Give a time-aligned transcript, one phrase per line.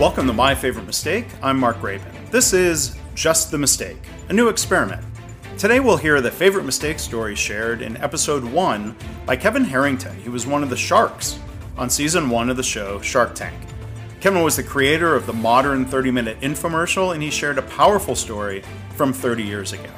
[0.00, 1.26] Welcome to My Favorite Mistake.
[1.42, 2.30] I'm Mark Graban.
[2.30, 3.98] This is Just the Mistake,
[4.30, 5.04] a new experiment.
[5.58, 10.16] Today we'll hear the favorite mistake story shared in episode 1 by Kevin Harrington.
[10.22, 11.38] He was one of the sharks
[11.76, 13.54] on season 1 of the show Shark Tank.
[14.20, 18.14] Kevin was the creator of the modern 30 minute infomercial, and he shared a powerful
[18.14, 18.62] story
[18.94, 19.90] from 30 years ago.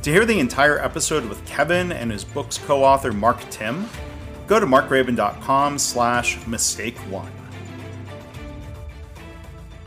[0.00, 3.86] To hear the entire episode with Kevin and his book's co-author Mark Timm,
[4.46, 7.30] go to markgraban.com slash mistake one.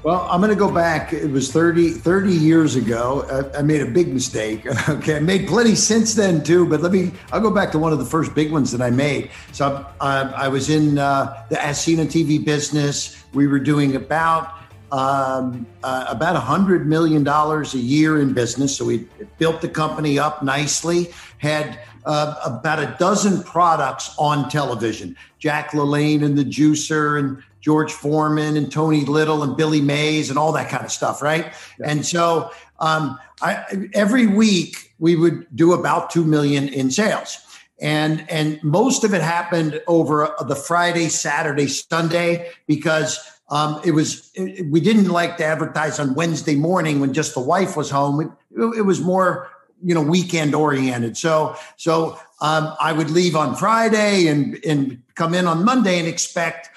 [0.05, 1.13] Well, I'm going to go back.
[1.13, 3.25] It was 30, 30 years ago.
[3.55, 4.63] I, I, made a big mistake.
[4.87, 5.15] Okay.
[5.15, 7.97] I made plenty since then too, but let me, I'll go back to one of
[7.97, 9.31] the first big ones that I made.
[9.51, 13.25] So uh, I was in uh, the As Seen On TV business.
[13.33, 14.53] We were doing about,
[14.91, 18.77] um, uh, about a hundred million dollars a year in business.
[18.77, 19.07] So we
[19.39, 21.09] built the company up nicely,
[21.39, 25.17] had uh, about a dozen products on television.
[25.39, 30.37] Jack LaLanne and the Juicer and George Foreman and Tony Little and Billy Mays and
[30.37, 31.51] all that kind of stuff, right?
[31.79, 31.89] Yeah.
[31.89, 37.39] And so um, I, every week we would do about two million in sales,
[37.81, 44.29] and and most of it happened over the Friday, Saturday, Sunday because um, it was
[44.35, 48.21] it, we didn't like to advertise on Wednesday morning when just the wife was home.
[48.55, 49.49] It, it was more
[49.83, 51.17] you know weekend oriented.
[51.17, 56.07] So so um, I would leave on Friday and and come in on Monday and
[56.07, 56.69] expect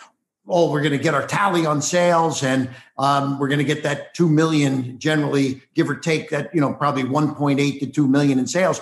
[0.49, 3.83] oh, we're going to get our tally on sales and um, we're going to get
[3.83, 8.39] that 2 million generally, give or take that, you know, probably 1.8 to 2 million
[8.39, 8.81] in sales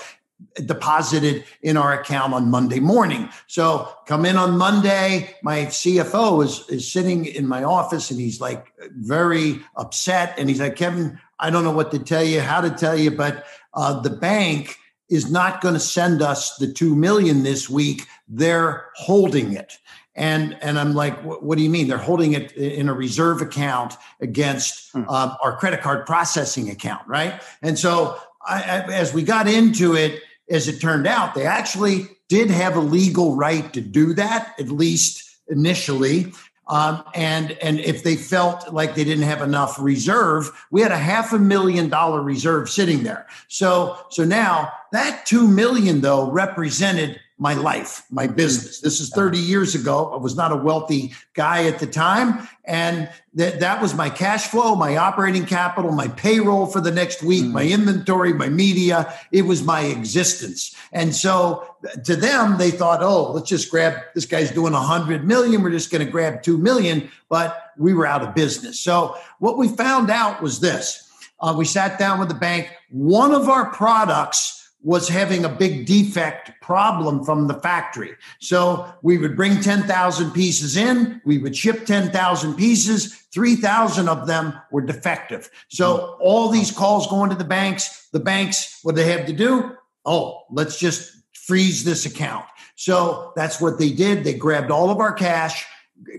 [0.64, 3.28] deposited in our account on Monday morning.
[3.46, 5.34] So come in on Monday.
[5.42, 10.34] My CFO is, is sitting in my office and he's like very upset.
[10.38, 13.10] And he's like, Kevin, I don't know what to tell you, how to tell you,
[13.10, 14.76] but uh, the bank
[15.08, 18.06] is not going to send us the 2 million this week.
[18.28, 19.78] They're holding it.
[20.16, 21.88] And, and I'm like, what, do you mean?
[21.88, 27.42] They're holding it in a reserve account against uh, our credit card processing account, right?
[27.60, 32.50] And so I, as we got into it, as it turned out, they actually did
[32.50, 36.32] have a legal right to do that, at least initially.
[36.68, 40.98] Um, and and if they felt like they didn't have enough reserve, we had a
[40.98, 43.26] half a million dollar reserve sitting there.
[43.46, 48.80] So so now that two million though represented my life, my business.
[48.80, 50.10] This is 30 years ago.
[50.12, 52.48] I was not a wealthy guy at the time.
[52.64, 57.22] And that, that was my cash flow, my operating capital, my payroll for the next
[57.22, 57.52] week, mm.
[57.52, 59.12] my inventory, my media.
[59.32, 60.74] It was my existence.
[60.92, 61.66] And so
[62.04, 65.62] to them, they thought, oh, let's just grab this guy's doing 100 million.
[65.62, 67.10] We're just going to grab 2 million.
[67.28, 68.80] But we were out of business.
[68.80, 71.02] So what we found out was this.
[71.38, 72.70] Uh, we sat down with the bank.
[72.88, 78.14] One of our products was having a big defect problem from the factory.
[78.40, 84.54] So we would bring 10,000 pieces in, we would ship 10,000 pieces, 3,000 of them
[84.70, 85.50] were defective.
[85.68, 89.76] So all these calls going to the banks, the banks, what they have to do?
[90.04, 92.44] Oh, let's just freeze this account.
[92.76, 94.24] So that's what they did.
[94.24, 95.64] They grabbed all of our cash,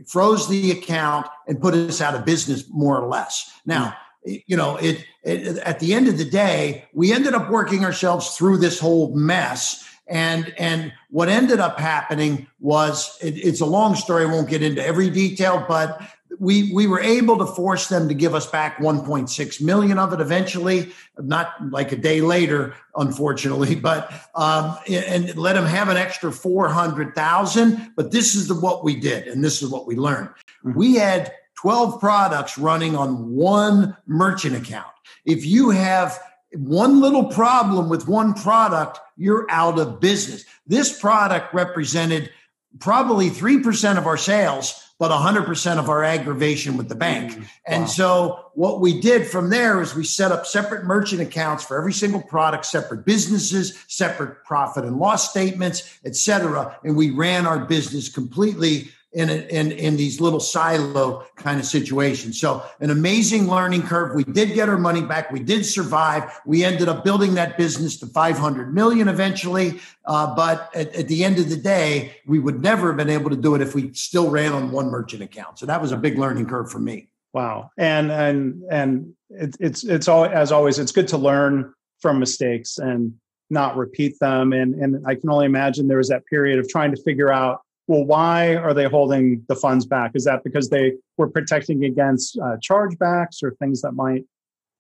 [0.08, 3.60] froze the account, and put us out of business more or less.
[3.66, 3.96] Now,
[4.28, 8.36] you know, it, it, at the end of the day, we ended up working ourselves
[8.36, 9.84] through this whole mess.
[10.10, 14.24] And and what ended up happening was it, it's a long story.
[14.24, 16.02] I won't get into every detail, but
[16.40, 20.22] we we were able to force them to give us back 1.6 million of it
[20.22, 26.32] eventually, not like a day later, unfortunately, but um, and let them have an extra
[26.32, 27.92] 400,000.
[27.96, 30.30] But this is the, what we did, and this is what we learned.
[30.64, 30.78] Mm-hmm.
[30.78, 34.88] We had 12 products running on one merchant account.
[35.26, 36.20] If you have
[36.54, 40.46] one little problem with one product, you're out of business.
[40.66, 42.32] This product represented
[42.80, 47.34] probably 3% of our sales, but 100% of our aggravation with the bank.
[47.34, 47.48] Mm, wow.
[47.66, 51.78] And so what we did from there is we set up separate merchant accounts for
[51.78, 56.78] every single product, separate businesses, separate profit and loss statements, et cetera.
[56.84, 61.66] And we ran our business completely in, a, in in these little silo kind of
[61.66, 62.40] situations.
[62.40, 64.16] So an amazing learning curve.
[64.16, 65.32] We did get our money back.
[65.32, 66.40] We did survive.
[66.46, 69.80] We ended up building that business to 500 million eventually.
[70.06, 73.32] Uh, but at, at, the end of the day, we would never have been able
[73.32, 75.58] to do it if we still ran on one merchant account.
[75.58, 77.10] So that was a big learning curve for me.
[77.34, 77.72] Wow.
[77.76, 80.78] And and and it, it's it's all as always.
[80.78, 83.16] It's good to learn from mistakes and
[83.50, 84.54] not repeat them.
[84.54, 87.62] And and I can only imagine there was that period of trying to figure out
[87.88, 90.12] well, why are they holding the funds back?
[90.14, 94.26] Is that because they were protecting against uh, chargebacks or things that might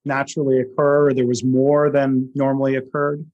[0.03, 3.25] naturally occur, or there was more than normally occurred?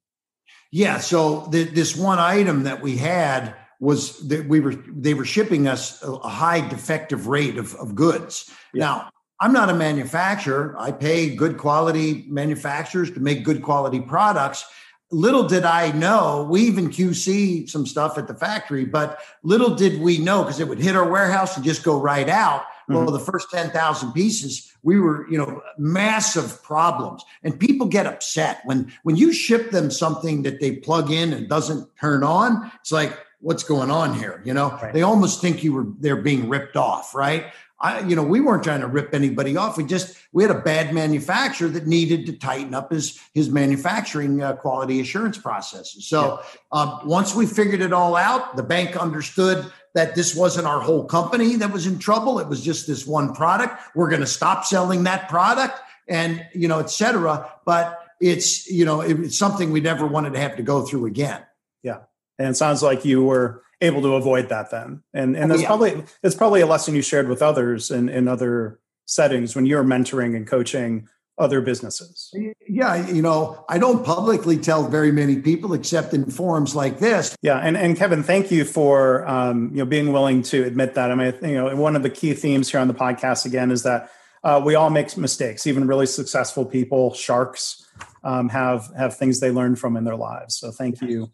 [0.72, 1.00] Yeah.
[1.00, 5.68] So the, this one item that we had was that we were they were shipping
[5.68, 8.50] us a, a high defective rate of, of goods.
[8.74, 8.86] Yeah.
[8.86, 9.10] Now
[9.42, 10.76] I'm not a manufacturer.
[10.78, 14.66] I pay good quality manufacturers to make good quality products.
[15.14, 20.02] Little did I know, we even QC some stuff at the factory, but little did
[20.02, 22.64] we know because it would hit our warehouse and just go right out.
[22.90, 22.96] Mm-hmm.
[22.96, 27.24] Well, the first 10,000 pieces, we were, you know, massive problems.
[27.44, 31.48] And people get upset when when you ship them something that they plug in and
[31.48, 32.72] doesn't turn on.
[32.82, 34.42] It's like, what's going on here?
[34.44, 34.94] You know, right.
[34.94, 37.46] they almost think you were they're being ripped off, right?
[37.84, 39.76] I, you know, we weren't trying to rip anybody off.
[39.76, 44.42] We just we had a bad manufacturer that needed to tighten up his his manufacturing
[44.42, 46.08] uh, quality assurance processes.
[46.08, 46.60] So yeah.
[46.72, 51.04] um, once we figured it all out, the bank understood that this wasn't our whole
[51.04, 52.40] company that was in trouble.
[52.40, 53.80] It was just this one product.
[53.96, 55.78] We're going to stop selling that product,
[56.08, 57.52] and you know, et cetera.
[57.66, 61.08] But it's you know, it, it's something we never wanted to have to go through
[61.08, 61.44] again.
[61.84, 62.00] Yeah,
[62.40, 65.04] and it sounds like you were able to avoid that then.
[65.14, 65.68] And and oh, that's yeah.
[65.68, 69.84] probably it's probably a lesson you shared with others in, in other settings when you're
[69.84, 71.08] mentoring and coaching
[71.38, 72.34] other businesses.
[72.68, 77.36] Yeah, you know, I don't publicly tell very many people except in forums like this.
[77.42, 81.12] Yeah, and and Kevin, thank you for um, you know being willing to admit that.
[81.12, 83.84] I mean, you know, one of the key themes here on the podcast again is
[83.84, 84.12] that
[84.44, 85.66] uh, we all make mistakes.
[85.66, 87.86] Even really successful people, sharks,
[88.24, 90.56] um, have have things they learn from in their lives.
[90.56, 91.32] So thank you.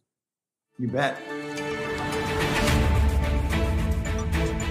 [0.78, 1.18] You bet.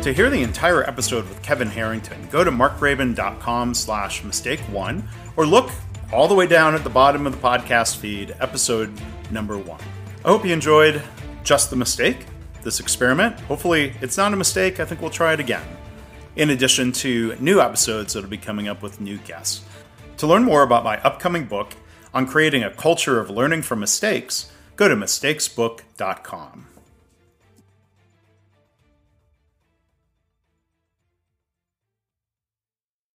[0.02, 5.06] To hear the entire episode with Kevin Harrington, go to markgraban.com slash mistake one
[5.36, 5.70] or look
[6.12, 8.90] all the way down at the bottom of the podcast feed, episode
[9.30, 9.80] number one.
[10.24, 11.02] I hope you enjoyed
[11.42, 12.24] Just the Mistake,
[12.62, 13.38] this experiment.
[13.40, 14.80] Hopefully, it's not a mistake.
[14.80, 15.66] I think we'll try it again.
[16.36, 19.64] In addition to new episodes that'll be coming up with new guests.
[20.18, 21.74] To learn more about my upcoming book
[22.14, 26.66] on creating a culture of learning from mistakes, go to mistakesbook.com.